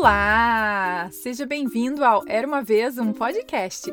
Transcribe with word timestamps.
Olá! 0.00 1.10
Seja 1.12 1.44
bem-vindo 1.44 2.02
ao 2.02 2.24
Era 2.26 2.46
uma 2.46 2.62
vez 2.62 2.96
um 2.96 3.12
podcast. 3.12 3.92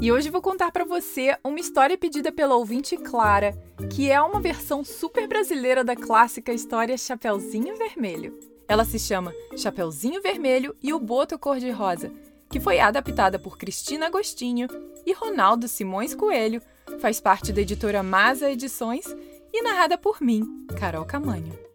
E 0.00 0.12
hoje 0.12 0.30
vou 0.30 0.40
contar 0.40 0.70
para 0.70 0.84
você 0.84 1.36
uma 1.42 1.58
história 1.58 1.98
pedida 1.98 2.30
pela 2.30 2.54
ouvinte 2.54 2.96
Clara, 2.96 3.58
que 3.92 4.08
é 4.08 4.20
uma 4.20 4.40
versão 4.40 4.84
super 4.84 5.26
brasileira 5.26 5.82
da 5.82 5.96
clássica 5.96 6.52
história 6.52 6.96
Chapeuzinho 6.96 7.76
Vermelho. 7.76 8.38
Ela 8.68 8.84
se 8.84 9.00
chama 9.00 9.34
Chapeuzinho 9.56 10.22
Vermelho 10.22 10.76
e 10.80 10.94
o 10.94 11.00
Boto 11.00 11.36
Cor-de-Rosa, 11.36 12.12
que 12.48 12.60
foi 12.60 12.78
adaptada 12.78 13.36
por 13.36 13.58
Cristina 13.58 14.06
Agostinho 14.06 14.68
e 15.04 15.12
Ronaldo 15.12 15.66
Simões 15.66 16.14
Coelho, 16.14 16.62
faz 17.00 17.18
parte 17.18 17.52
da 17.52 17.62
editora 17.62 18.00
Masa 18.00 18.48
Edições 18.48 19.06
e 19.52 19.60
narrada 19.60 19.98
por 19.98 20.22
mim, 20.22 20.44
Carol 20.78 21.04
Camanho. 21.04 21.67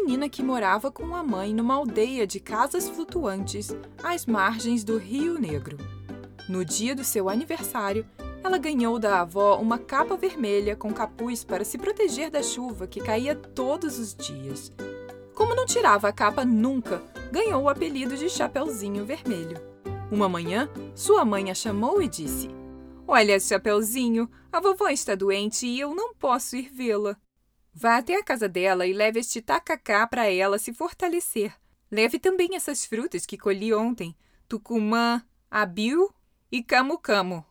Menina 0.00 0.28
que 0.30 0.42
morava 0.42 0.90
com 0.90 1.14
a 1.14 1.22
mãe 1.22 1.52
numa 1.52 1.74
aldeia 1.74 2.26
de 2.26 2.40
casas 2.40 2.88
flutuantes 2.88 3.76
às 4.02 4.24
margens 4.24 4.82
do 4.82 4.96
Rio 4.96 5.38
Negro. 5.38 5.76
No 6.48 6.64
dia 6.64 6.94
do 6.94 7.04
seu 7.04 7.28
aniversário, 7.28 8.06
ela 8.42 8.56
ganhou 8.56 8.98
da 8.98 9.20
avó 9.20 9.58
uma 9.58 9.78
capa 9.78 10.16
vermelha 10.16 10.74
com 10.74 10.92
capuz 10.92 11.44
para 11.44 11.64
se 11.64 11.76
proteger 11.76 12.30
da 12.30 12.42
chuva 12.42 12.86
que 12.86 13.00
caía 13.00 13.34
todos 13.34 13.98
os 13.98 14.14
dias. 14.14 14.72
Como 15.34 15.54
não 15.54 15.66
tirava 15.66 16.08
a 16.08 16.12
capa 16.12 16.44
nunca, 16.44 17.02
ganhou 17.30 17.64
o 17.64 17.68
apelido 17.68 18.16
de 18.16 18.28
Chapeuzinho 18.30 19.04
Vermelho. 19.04 19.60
Uma 20.10 20.28
manhã, 20.28 20.68
sua 20.94 21.24
mãe 21.26 21.50
a 21.50 21.54
chamou 21.54 22.00
e 22.00 22.08
disse: 22.08 22.48
Olha, 23.06 23.38
Chapeuzinho, 23.38 24.28
a 24.50 24.60
vovó 24.60 24.88
está 24.88 25.14
doente 25.14 25.66
e 25.66 25.78
eu 25.78 25.94
não 25.94 26.14
posso 26.14 26.56
ir 26.56 26.70
vê-la. 26.72 27.16
Vá 27.72 27.96
até 27.96 28.16
a 28.16 28.24
casa 28.24 28.48
dela 28.48 28.86
e 28.86 28.92
leve 28.92 29.20
este 29.20 29.40
tacacá 29.40 30.06
para 30.06 30.26
ela 30.26 30.58
se 30.58 30.72
fortalecer. 30.72 31.54
Leve 31.90 32.18
também 32.18 32.54
essas 32.54 32.84
frutas 32.84 33.24
que 33.24 33.38
colhi 33.38 33.72
ontem: 33.72 34.16
tucumã, 34.48 35.22
abil 35.50 36.12
e 36.50 36.62
camu-camu. 36.62 37.44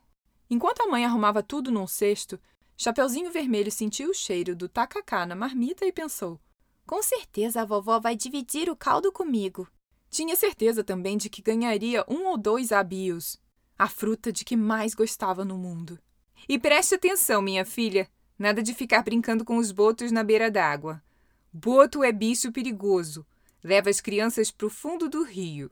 Enquanto 0.50 0.82
a 0.82 0.88
mãe 0.88 1.06
arrumava 1.06 1.44
tudo 1.44 1.72
num 1.72 1.88
cesto, 1.88 2.40
Chapeuzinho 2.76 3.32
Vermelho 3.32 3.72
sentiu 3.72 4.10
o 4.10 4.14
cheiro 4.14 4.56
do 4.56 4.70
tacacá 4.70 5.26
na 5.26 5.36
marmita 5.36 5.86
e 5.86 5.92
pensou: 5.92 6.40
Com 6.86 7.02
certeza 7.04 7.62
a 7.62 7.66
vovó 7.66 8.00
vai 8.00 8.16
dividir 8.16 8.70
o 8.70 8.76
caldo 8.76 9.12
comigo. 9.12 9.68
Tinha 10.10 10.36
certeza 10.36 10.84
também 10.84 11.18
de 11.18 11.30
que 11.30 11.42
ganharia 11.42 12.04
um 12.08 12.26
ou 12.28 12.38
dois 12.38 12.72
abios, 12.72 13.38
a 13.78 13.88
fruta 13.88 14.32
de 14.32 14.44
que 14.44 14.58
mais 14.58 14.94
gostava 14.96 15.46
no 15.46 15.58
mundo. 15.58 16.00
E 16.48 16.58
preste 16.58 16.96
atenção, 16.96 17.42
minha 17.42 17.64
filha, 17.64 18.10
Nada 18.40 18.64
de 18.64 18.74
ficar 18.74 19.04
brincando 19.04 19.44
com 19.44 19.58
os 19.58 19.70
botos 19.70 20.14
na 20.14 20.24
beira 20.24 20.50
d'água. 20.50 21.04
Boto 21.52 22.06
é 22.06 22.12
bicho 22.14 22.54
perigoso. 22.54 23.26
Leva 23.62 23.90
as 23.90 24.00
crianças 24.00 24.50
para 24.50 24.66
o 24.66 24.70
fundo 24.70 25.10
do 25.10 25.24
rio. 25.24 25.70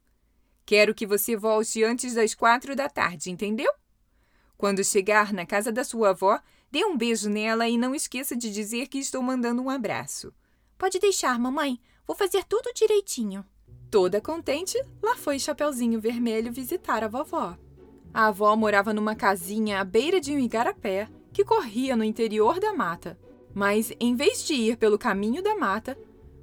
Quero 0.66 0.94
que 0.94 1.08
você 1.08 1.38
volte 1.38 1.82
antes 1.82 2.14
das 2.14 2.36
quatro 2.36 2.76
da 2.76 2.90
tarde, 2.90 3.32
entendeu? 3.32 3.72
Quando 4.58 4.84
chegar 4.84 5.32
na 5.32 5.46
casa 5.46 5.72
da 5.72 5.86
sua 5.86 6.10
avó, 6.10 6.42
dê 6.70 6.84
um 6.84 6.98
beijo 6.98 7.30
nela 7.30 7.70
e 7.70 7.78
não 7.78 7.96
esqueça 7.96 8.36
de 8.36 8.52
dizer 8.52 8.88
que 8.88 8.98
estou 8.98 9.22
mandando 9.22 9.62
um 9.62 9.70
abraço. 9.70 10.34
Pode 10.78 11.00
deixar, 11.00 11.40
mamãe. 11.40 11.80
Vou 12.06 12.18
fazer 12.18 12.44
tudo 12.44 12.74
direitinho. 12.76 13.46
Toda 13.90 14.20
contente, 14.20 14.78
lá 15.02 15.16
foi 15.16 15.40
Chapeuzinho 15.40 16.02
Vermelho 16.02 16.52
visitar 16.52 17.02
a 17.02 17.08
vovó. 17.08 17.58
A 18.14 18.28
avó 18.28 18.54
morava 18.58 18.94
numa 18.94 19.16
casinha 19.16 19.80
à 19.80 19.86
beira 19.86 20.20
de 20.20 20.34
um 20.34 20.40
igarapé 20.40 21.08
que 21.38 21.46
corria 21.46 21.96
no 21.96 22.04
interior 22.04 22.60
da 22.60 22.74
mata, 22.74 23.16
mas 23.54 23.94
em 24.00 24.16
vez 24.16 24.44
de 24.44 24.56
ir 24.56 24.76
pelo 24.76 24.98
caminho 24.98 25.44
da 25.44 25.56
mata, 25.56 25.96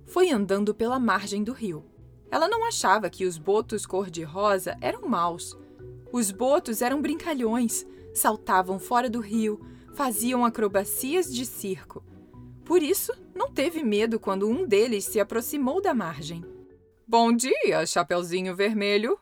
foi 0.06 0.30
andando 0.30 0.72
pela 0.72 1.00
margem 1.00 1.42
do 1.42 1.52
rio. 1.52 1.84
Ela 2.30 2.46
não 2.46 2.64
achava 2.64 3.10
que 3.10 3.24
os 3.24 3.36
botos 3.36 3.84
cor-de-rosa 3.86 4.78
eram 4.80 5.08
maus. 5.08 5.58
Os 6.12 6.30
botos 6.30 6.80
eram 6.80 7.02
brincalhões, 7.02 7.84
saltavam 8.14 8.78
fora 8.78 9.10
do 9.10 9.18
rio, 9.18 9.60
faziam 9.94 10.44
acrobacias 10.44 11.34
de 11.34 11.44
circo. 11.44 12.04
Por 12.64 12.80
isso, 12.80 13.12
não 13.34 13.50
teve 13.50 13.82
medo 13.82 14.20
quando 14.20 14.48
um 14.48 14.64
deles 14.64 15.06
se 15.06 15.18
aproximou 15.18 15.82
da 15.82 15.92
margem. 15.92 16.44
Bom 17.04 17.32
dia, 17.32 17.84
Chapeuzinho 17.84 18.54
Vermelho, 18.54 19.18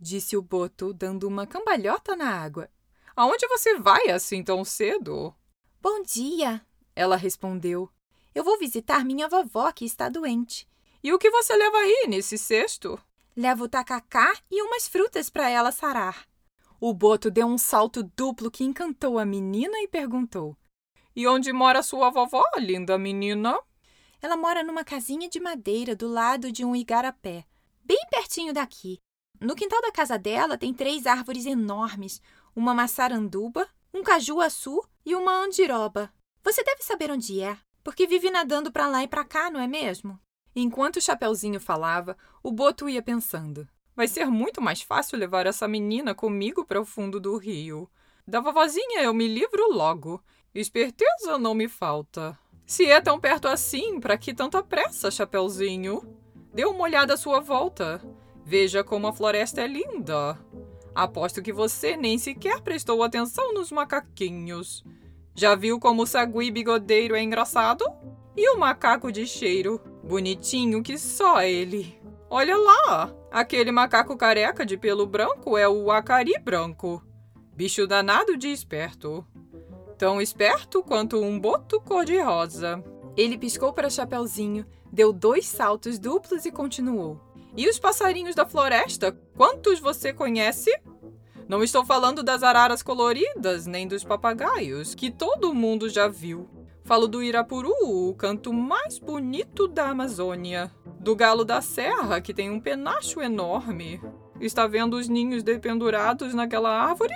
disse 0.00 0.36
o 0.36 0.42
boto, 0.42 0.92
dando 0.92 1.28
uma 1.28 1.46
cambalhota 1.46 2.16
na 2.16 2.28
água. 2.28 2.68
Aonde 3.14 3.46
você 3.46 3.78
vai 3.78 4.08
assim 4.08 4.42
tão 4.42 4.64
cedo? 4.64 5.34
Bom 5.80 6.02
dia, 6.02 6.64
ela 6.96 7.16
respondeu. 7.16 7.90
Eu 8.34 8.42
vou 8.42 8.58
visitar 8.58 9.04
minha 9.04 9.28
vovó 9.28 9.70
que 9.70 9.84
está 9.84 10.08
doente. 10.08 10.66
E 11.04 11.12
o 11.12 11.18
que 11.18 11.30
você 11.30 11.54
leva 11.54 11.76
aí 11.76 12.06
nesse 12.08 12.38
cesto? 12.38 12.98
Levo 13.36 13.68
tacacá 13.68 14.34
e 14.50 14.62
umas 14.62 14.88
frutas 14.88 15.28
para 15.28 15.50
ela 15.50 15.70
sarar. 15.70 16.26
O 16.80 16.94
boto 16.94 17.30
deu 17.30 17.46
um 17.46 17.58
salto 17.58 18.02
duplo 18.02 18.50
que 18.50 18.64
encantou 18.64 19.18
a 19.18 19.26
menina 19.26 19.78
e 19.82 19.88
perguntou: 19.88 20.56
E 21.14 21.26
onde 21.26 21.52
mora 21.52 21.82
sua 21.82 22.10
vovó, 22.10 22.44
linda 22.56 22.96
menina? 22.96 23.58
Ela 24.22 24.36
mora 24.36 24.62
numa 24.62 24.84
casinha 24.84 25.28
de 25.28 25.38
madeira 25.38 25.94
do 25.94 26.08
lado 26.08 26.50
de 26.50 26.64
um 26.64 26.74
igarapé, 26.74 27.44
bem 27.84 28.00
pertinho 28.10 28.54
daqui. 28.54 28.98
No 29.40 29.56
quintal 29.56 29.82
da 29.82 29.90
casa 29.90 30.16
dela 30.16 30.56
tem 30.56 30.72
três 30.72 31.04
árvores 31.04 31.46
enormes, 31.46 32.22
uma 32.54 32.74
maçaranduba, 32.74 33.68
um 33.92 34.02
cajuaçu 34.02 34.82
e 35.04 35.14
uma 35.14 35.32
andiroba. 35.42 36.12
Você 36.44 36.62
deve 36.62 36.82
saber 36.82 37.10
onde 37.10 37.40
é, 37.40 37.56
porque 37.84 38.06
vive 38.06 38.30
nadando 38.30 38.70
para 38.72 38.88
lá 38.88 39.02
e 39.02 39.08
para 39.08 39.24
cá, 39.24 39.50
não 39.50 39.60
é 39.60 39.66
mesmo? 39.66 40.18
Enquanto 40.54 40.96
o 40.96 41.00
Chapeuzinho 41.00 41.60
falava, 41.60 42.16
o 42.42 42.52
Boto 42.52 42.88
ia 42.88 43.02
pensando: 43.02 43.66
Vai 43.94 44.08
ser 44.08 44.26
muito 44.26 44.60
mais 44.60 44.82
fácil 44.82 45.18
levar 45.18 45.46
essa 45.46 45.68
menina 45.68 46.14
comigo 46.14 46.64
para 46.64 46.80
o 46.80 46.84
fundo 46.84 47.20
do 47.20 47.36
rio. 47.36 47.88
Da 48.26 48.40
vovozinha 48.40 49.02
eu 49.02 49.12
me 49.12 49.26
livro 49.26 49.72
logo. 49.72 50.22
Esperteza 50.54 51.38
não 51.38 51.54
me 51.54 51.68
falta. 51.68 52.38
Se 52.66 52.86
é 52.86 53.00
tão 53.00 53.18
perto 53.18 53.48
assim, 53.48 53.98
para 54.00 54.16
que 54.16 54.32
tanta 54.32 54.62
pressa, 54.62 55.10
Chapeuzinho? 55.10 56.02
Dê 56.54 56.64
uma 56.64 56.84
olhada 56.84 57.14
à 57.14 57.16
sua 57.16 57.40
volta. 57.40 58.00
Veja 58.44 58.84
como 58.84 59.06
a 59.06 59.12
floresta 59.12 59.60
é 59.62 59.66
linda. 59.66 60.38
Aposto 60.94 61.42
que 61.42 61.52
você 61.52 61.96
nem 61.96 62.18
sequer 62.18 62.60
prestou 62.60 63.02
atenção 63.02 63.54
nos 63.54 63.70
macaquinhos. 63.70 64.84
Já 65.34 65.54
viu 65.54 65.80
como 65.80 66.02
o 66.02 66.06
sagui 66.06 66.50
bigodeiro 66.50 67.14
é 67.14 67.22
engraçado? 67.22 67.84
E 68.36 68.50
o 68.50 68.58
macaco 68.58 69.10
de 69.10 69.26
cheiro, 69.26 69.80
bonitinho 70.04 70.82
que 70.82 70.98
só 70.98 71.42
ele. 71.42 71.98
Olha 72.28 72.56
lá, 72.56 73.14
aquele 73.30 73.70
macaco 73.70 74.16
careca 74.16 74.64
de 74.64 74.76
pelo 74.76 75.06
branco 75.06 75.56
é 75.56 75.68
o 75.68 75.90
acari 75.90 76.38
branco. 76.38 77.02
Bicho 77.54 77.86
danado 77.86 78.36
de 78.36 78.48
esperto. 78.48 79.26
Tão 79.98 80.20
esperto 80.20 80.82
quanto 80.82 81.20
um 81.20 81.38
boto 81.38 81.80
cor-de-rosa. 81.80 82.82
Ele 83.16 83.36
piscou 83.36 83.72
para 83.72 83.90
Chapeuzinho, 83.90 84.66
deu 84.90 85.12
dois 85.12 85.46
saltos 85.46 85.98
duplos 85.98 86.46
e 86.46 86.50
continuou. 86.50 87.20
E 87.54 87.68
os 87.68 87.78
passarinhos 87.78 88.34
da 88.34 88.46
floresta, 88.46 89.12
quantos 89.36 89.78
você 89.78 90.12
conhece? 90.12 90.70
Não 91.46 91.62
estou 91.62 91.84
falando 91.84 92.22
das 92.22 92.42
araras 92.42 92.82
coloridas, 92.82 93.66
nem 93.66 93.86
dos 93.86 94.02
papagaios, 94.02 94.94
que 94.94 95.10
todo 95.10 95.54
mundo 95.54 95.90
já 95.90 96.08
viu. 96.08 96.48
Falo 96.82 97.06
do 97.06 97.22
Irapuru, 97.22 97.74
o 97.82 98.14
canto 98.14 98.52
mais 98.54 98.98
bonito 98.98 99.68
da 99.68 99.90
Amazônia. 99.90 100.72
Do 100.98 101.14
galo 101.14 101.44
da 101.44 101.60
serra, 101.60 102.22
que 102.22 102.32
tem 102.32 102.50
um 102.50 102.58
penacho 102.58 103.20
enorme. 103.20 104.00
Está 104.40 104.66
vendo 104.66 104.94
os 104.94 105.08
ninhos 105.08 105.42
dependurados 105.42 106.32
naquela 106.32 106.70
árvore? 106.70 107.14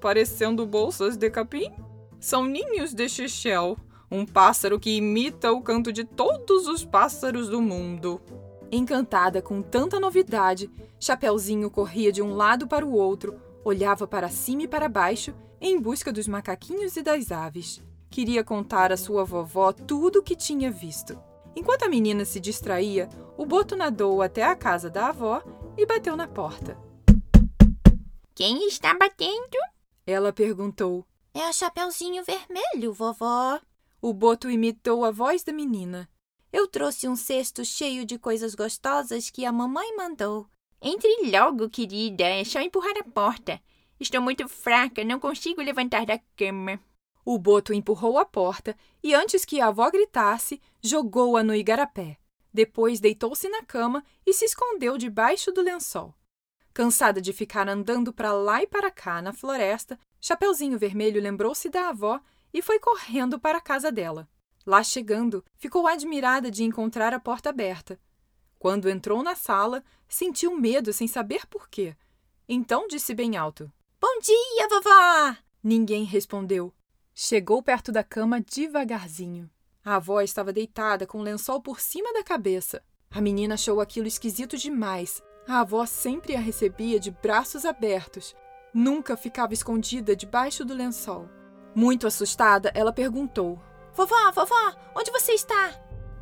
Parecendo 0.00 0.66
bolsas 0.66 1.16
de 1.16 1.30
capim? 1.30 1.72
São 2.18 2.44
ninhos 2.44 2.92
de 2.92 3.08
xixel, 3.08 3.76
um 4.10 4.26
pássaro 4.26 4.80
que 4.80 4.96
imita 4.96 5.52
o 5.52 5.62
canto 5.62 5.92
de 5.92 6.02
todos 6.02 6.66
os 6.66 6.84
pássaros 6.84 7.48
do 7.48 7.62
mundo. 7.62 8.20
Encantada 8.70 9.40
com 9.40 9.62
tanta 9.62 9.98
novidade, 9.98 10.70
Chapeuzinho 11.00 11.70
corria 11.70 12.12
de 12.12 12.20
um 12.20 12.34
lado 12.34 12.68
para 12.68 12.84
o 12.84 12.92
outro, 12.92 13.40
olhava 13.64 14.06
para 14.06 14.28
cima 14.28 14.62
e 14.62 14.68
para 14.68 14.88
baixo 14.88 15.34
em 15.60 15.80
busca 15.80 16.12
dos 16.12 16.28
macaquinhos 16.28 16.96
e 16.96 17.02
das 17.02 17.32
aves. 17.32 17.82
Queria 18.10 18.44
contar 18.44 18.92
à 18.92 18.96
sua 18.96 19.24
vovó 19.24 19.72
tudo 19.72 20.20
o 20.20 20.22
que 20.22 20.36
tinha 20.36 20.70
visto. 20.70 21.18
Enquanto 21.56 21.84
a 21.84 21.88
menina 21.88 22.24
se 22.24 22.38
distraía, 22.38 23.08
o 23.36 23.44
boto 23.44 23.74
nadou 23.74 24.22
até 24.22 24.44
a 24.44 24.54
casa 24.54 24.88
da 24.90 25.08
avó 25.08 25.42
e 25.76 25.86
bateu 25.86 26.16
na 26.16 26.28
porta. 26.28 26.78
Quem 28.34 28.68
está 28.68 28.94
batendo? 28.94 29.58
Ela 30.06 30.32
perguntou. 30.32 31.04
É 31.34 31.48
o 31.48 31.52
Chapeuzinho 31.52 32.22
Vermelho, 32.24 32.92
vovó. 32.92 33.60
O 34.00 34.12
boto 34.12 34.48
imitou 34.50 35.04
a 35.04 35.10
voz 35.10 35.42
da 35.42 35.52
menina. 35.52 36.08
Eu 36.52 36.66
trouxe 36.66 37.06
um 37.06 37.14
cesto 37.14 37.64
cheio 37.64 38.04
de 38.04 38.18
coisas 38.18 38.54
gostosas 38.54 39.28
que 39.28 39.44
a 39.44 39.52
mamãe 39.52 39.94
mandou. 39.96 40.48
Entre 40.80 41.30
logo, 41.30 41.68
querida, 41.68 42.24
é 42.24 42.42
só 42.44 42.60
empurrar 42.60 42.96
a 42.98 43.04
porta. 43.04 43.60
Estou 44.00 44.22
muito 44.22 44.48
fraca, 44.48 45.04
não 45.04 45.20
consigo 45.20 45.60
levantar 45.60 46.06
da 46.06 46.18
cama. 46.36 46.80
O 47.24 47.36
boto 47.36 47.74
empurrou 47.74 48.16
a 48.16 48.24
porta 48.24 48.74
e, 49.02 49.12
antes 49.14 49.44
que 49.44 49.60
a 49.60 49.66
avó 49.66 49.90
gritasse, 49.90 50.60
jogou-a 50.80 51.42
no 51.42 51.54
igarapé. 51.54 52.16
Depois 52.54 53.00
deitou-se 53.00 53.48
na 53.50 53.62
cama 53.62 54.02
e 54.24 54.32
se 54.32 54.46
escondeu 54.46 54.96
debaixo 54.96 55.52
do 55.52 55.60
lençol. 55.60 56.14
Cansada 56.72 57.20
de 57.20 57.32
ficar 57.32 57.68
andando 57.68 58.12
para 58.12 58.32
lá 58.32 58.62
e 58.62 58.66
para 58.66 58.90
cá 58.90 59.20
na 59.20 59.32
floresta, 59.32 59.98
Chapeuzinho 60.20 60.78
Vermelho 60.78 61.20
lembrou-se 61.20 61.68
da 61.68 61.90
avó 61.90 62.20
e 62.54 62.62
foi 62.62 62.78
correndo 62.78 63.38
para 63.38 63.58
a 63.58 63.60
casa 63.60 63.92
dela. 63.92 64.28
Lá 64.68 64.82
chegando, 64.82 65.42
ficou 65.56 65.86
admirada 65.86 66.50
de 66.50 66.62
encontrar 66.62 67.14
a 67.14 67.18
porta 67.18 67.48
aberta. 67.48 67.98
Quando 68.58 68.90
entrou 68.90 69.22
na 69.22 69.34
sala, 69.34 69.82
sentiu 70.06 70.54
medo 70.54 70.92
sem 70.92 71.08
saber 71.08 71.46
por 71.46 71.70
quê. 71.70 71.96
Então 72.46 72.86
disse 72.86 73.14
bem 73.14 73.34
alto: 73.34 73.72
Bom 73.98 74.20
dia, 74.20 74.68
vovó! 74.68 75.36
Ninguém 75.64 76.04
respondeu. 76.04 76.70
Chegou 77.14 77.62
perto 77.62 77.90
da 77.90 78.04
cama 78.04 78.42
devagarzinho. 78.42 79.48
A 79.82 79.96
avó 79.96 80.20
estava 80.20 80.52
deitada 80.52 81.06
com 81.06 81.20
o 81.20 81.22
lençol 81.22 81.62
por 81.62 81.80
cima 81.80 82.12
da 82.12 82.22
cabeça. 82.22 82.82
A 83.10 83.22
menina 83.22 83.54
achou 83.54 83.80
aquilo 83.80 84.06
esquisito 84.06 84.58
demais. 84.58 85.22
A 85.48 85.60
avó 85.60 85.86
sempre 85.86 86.36
a 86.36 86.40
recebia 86.40 87.00
de 87.00 87.10
braços 87.10 87.64
abertos. 87.64 88.36
Nunca 88.74 89.16
ficava 89.16 89.54
escondida 89.54 90.14
debaixo 90.14 90.62
do 90.62 90.74
lençol. 90.74 91.26
Muito 91.74 92.06
assustada, 92.06 92.70
ela 92.74 92.92
perguntou: 92.92 93.58
Vovó, 93.98 94.30
vovó, 94.32 94.76
onde 94.94 95.10
você 95.10 95.32
está? 95.32 95.74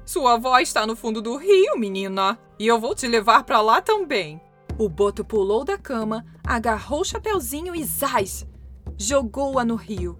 Sua 0.06 0.36
avó 0.36 0.58
está 0.58 0.86
no 0.86 0.96
fundo 0.96 1.20
do 1.20 1.36
rio, 1.36 1.78
menina, 1.78 2.38
e 2.58 2.66
eu 2.66 2.80
vou 2.80 2.94
te 2.94 3.06
levar 3.06 3.44
para 3.44 3.60
lá 3.60 3.82
também. 3.82 4.40
O 4.78 4.88
boto 4.88 5.22
pulou 5.22 5.62
da 5.62 5.76
cama, 5.76 6.24
agarrou 6.42 7.02
o 7.02 7.04
chapeuzinho 7.04 7.76
e 7.76 7.84
zás! 7.84 8.46
Jogou-a 8.96 9.62
no 9.62 9.74
rio. 9.74 10.18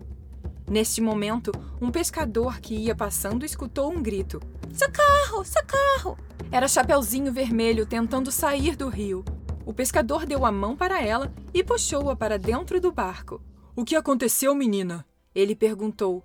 Neste 0.68 1.00
momento, 1.00 1.50
um 1.80 1.90
pescador 1.90 2.60
que 2.60 2.74
ia 2.74 2.94
passando 2.94 3.42
escutou 3.42 3.90
um 3.90 4.02
grito: 4.02 4.38
Socorro! 4.74 5.42
Socorro! 5.42 6.18
Era 6.52 6.68
Chapeuzinho 6.68 7.32
Vermelho 7.32 7.86
tentando 7.86 8.30
sair 8.30 8.76
do 8.76 8.90
rio. 8.90 9.24
O 9.64 9.72
pescador 9.72 10.26
deu 10.26 10.44
a 10.44 10.52
mão 10.52 10.76
para 10.76 11.02
ela 11.02 11.32
e 11.54 11.64
puxou-a 11.64 12.14
para 12.14 12.38
dentro 12.38 12.78
do 12.78 12.92
barco. 12.92 13.40
O 13.74 13.82
que 13.82 13.96
aconteceu, 13.96 14.54
menina? 14.54 15.06
Ele 15.34 15.56
perguntou. 15.56 16.22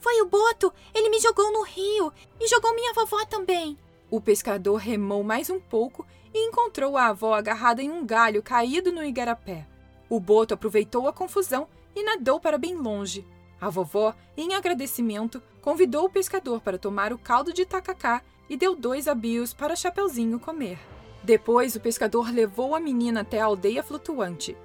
Foi 0.00 0.20
o 0.22 0.26
boto! 0.26 0.72
Ele 0.94 1.10
me 1.10 1.20
jogou 1.20 1.52
no 1.52 1.62
rio 1.62 2.12
e 2.40 2.48
jogou 2.48 2.74
minha 2.74 2.92
vovó 2.94 3.24
também. 3.26 3.78
O 4.10 4.20
pescador 4.20 4.76
remou 4.76 5.22
mais 5.22 5.50
um 5.50 5.60
pouco 5.60 6.06
e 6.34 6.48
encontrou 6.48 6.96
a 6.96 7.06
avó 7.06 7.34
agarrada 7.34 7.82
em 7.82 7.90
um 7.90 8.04
galho 8.04 8.42
caído 8.42 8.90
no 8.90 9.04
igarapé. 9.04 9.66
O 10.08 10.18
boto 10.18 10.54
aproveitou 10.54 11.06
a 11.06 11.12
confusão 11.12 11.68
e 11.94 12.02
nadou 12.02 12.40
para 12.40 12.58
bem 12.58 12.74
longe. 12.74 13.26
A 13.60 13.68
vovó, 13.68 14.14
em 14.36 14.54
agradecimento, 14.54 15.42
convidou 15.60 16.06
o 16.06 16.10
pescador 16.10 16.60
para 16.60 16.78
tomar 16.78 17.12
o 17.12 17.18
caldo 17.18 17.52
de 17.52 17.66
tacacá 17.66 18.22
e 18.48 18.56
deu 18.56 18.74
dois 18.74 19.06
abios 19.06 19.52
para 19.52 19.76
Chapeuzinho 19.76 20.40
comer. 20.40 20.78
Depois, 21.22 21.76
o 21.76 21.80
pescador 21.80 22.32
levou 22.32 22.74
a 22.74 22.80
menina 22.80 23.20
até 23.20 23.40
a 23.40 23.44
aldeia 23.44 23.82
flutuante. 23.82 24.56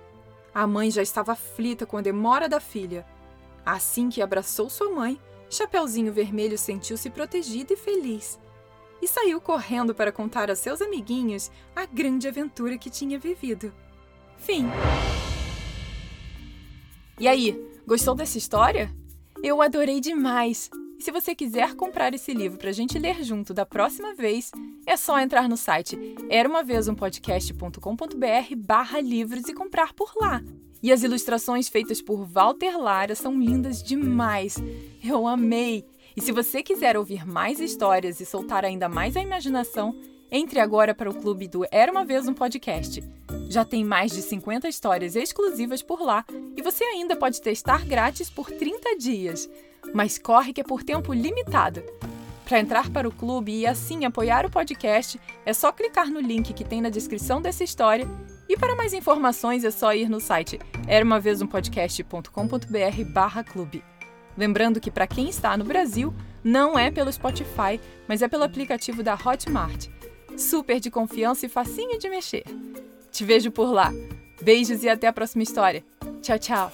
A 0.54 0.66
mãe 0.66 0.90
já 0.90 1.02
estava 1.02 1.34
aflita 1.34 1.86
com 1.86 1.98
a 1.98 2.02
demora 2.02 2.48
da 2.48 2.62
filha. 2.62 3.06
Assim 3.66 4.10
que 4.10 4.22
abraçou 4.22 4.70
sua 4.70 4.92
mãe, 4.92 5.20
Chapeuzinho 5.50 6.14
Vermelho 6.14 6.58
sentiu-se 6.58 7.10
protegido 7.10 7.74
e 7.74 7.78
feliz. 7.78 8.40
E 9.02 9.08
saiu 9.08 9.42
correndo 9.42 9.96
para 9.96 10.12
contar 10.12 10.52
a 10.52 10.56
seus 10.56 10.82
amiguinhos 10.82 11.52
a 11.76 11.86
grande 11.86 12.28
aventura 12.28 12.78
que 12.78 12.90
tinha 12.90 13.18
vivido. 13.18 13.74
Fim. 14.38 14.68
E 17.20 17.28
aí, 17.28 17.76
Gostou 17.88 18.16
dessa 18.16 18.40
história? 18.40 18.92
Eu 19.44 19.62
adorei 19.62 20.02
demais! 20.02 20.72
E 20.98 21.04
se 21.04 21.12
você 21.12 21.36
quiser 21.36 21.76
comprar 21.76 22.16
esse 22.16 22.34
livro 22.34 22.58
para 22.58 22.72
a 22.72 22.74
gente 22.74 22.98
ler 22.98 23.24
junto 23.24 23.54
da 23.54 23.64
próxima 23.64 24.16
vez, 24.16 24.50
é 24.88 24.98
só 24.98 25.20
entrar 25.20 25.48
no 25.48 25.56
site 25.56 25.96
eramavezumpodcast.com.br 26.32 28.56
barra 28.58 29.00
livros 29.00 29.48
e 29.48 29.54
comprar 29.54 29.94
por 29.94 30.14
lá. 30.16 30.42
E 30.86 30.92
as 30.92 31.02
ilustrações 31.02 31.68
feitas 31.68 32.00
por 32.00 32.28
Walter 32.28 32.78
Lara 32.78 33.16
são 33.16 33.40
lindas 33.40 33.82
demais. 33.82 34.56
Eu 35.04 35.26
amei! 35.26 35.84
E 36.16 36.22
se 36.22 36.32
você 36.32 36.62
quiser 36.62 36.96
ouvir 36.96 37.26
mais 37.26 37.60
histórias 37.60 38.20
e 38.20 38.26
soltar 38.26 38.64
ainda 38.64 38.88
mais 38.88 39.18
a 39.18 39.20
imaginação, 39.20 39.96
entre 40.32 40.60
agora 40.60 40.94
para 40.94 41.10
o 41.10 41.14
clube 41.16 41.48
do 41.48 41.66
Era 41.72 41.92
uma 41.92 42.06
Vez 42.06 42.28
um 42.28 42.36
Podcast. 42.36 43.04
Já 43.50 43.66
tem 43.66 43.84
mais 43.84 44.12
de 44.12 44.22
50 44.22 44.70
histórias 44.70 45.16
exclusivas 45.16 45.82
por 45.82 46.04
lá 46.04 46.24
e 46.56 46.62
você 46.62 46.84
ainda 46.84 47.16
pode 47.16 47.42
testar 47.42 47.84
grátis 47.84 48.30
por 48.30 48.52
30 48.52 48.96
dias. 48.96 49.50
Mas 49.92 50.20
corre 50.20 50.54
que 50.54 50.62
é 50.62 50.64
por 50.64 50.84
tempo 50.84 51.14
limitado. 51.14 51.82
Para 52.48 52.60
entrar 52.60 52.92
para 52.92 53.10
o 53.10 53.12
clube 53.12 53.52
e 53.52 53.66
assim 53.66 54.06
apoiar 54.06 54.46
o 54.46 54.52
podcast, 54.52 55.20
é 55.44 55.52
só 55.52 55.72
clicar 55.72 56.12
no 56.12 56.20
link 56.20 56.54
que 56.54 56.64
tem 56.64 56.80
na 56.80 56.90
descrição 56.90 57.42
dessa 57.42 57.64
história. 57.64 58.08
E 58.48 58.56
para 58.56 58.76
mais 58.76 58.94
informações 58.94 59.64
é 59.64 59.72
só 59.72 59.94
ir 59.94 60.10
no 60.10 60.20
site 60.20 60.60
eramavezumpodcast.com.br 60.88 63.52
clube. 63.52 63.84
Lembrando 64.38 64.80
que 64.80 64.92
para 64.92 65.08
quem 65.08 65.30
está 65.30 65.58
no 65.58 65.64
Brasil, 65.64 66.14
não 66.44 66.78
é 66.78 66.92
pelo 66.92 67.12
Spotify, 67.12 67.80
mas 68.08 68.22
é 68.22 68.28
pelo 68.28 68.44
aplicativo 68.44 69.02
da 69.02 69.16
Hotmart. 69.16 69.88
Super 70.38 70.80
de 70.80 70.92
confiança 70.92 71.46
e 71.46 71.50
facinho 71.50 71.98
de 71.98 72.10
mexer. 72.10 72.44
Te 73.12 73.24
vejo 73.24 73.50
por 73.50 73.72
lá. 73.72 73.92
Beijos 74.42 74.84
e 74.84 74.90
até 74.90 75.08
a 75.08 75.14
próxima 75.14 75.44
história. 75.44 75.84
Tchau, 76.22 76.38
tchau. 76.38 76.72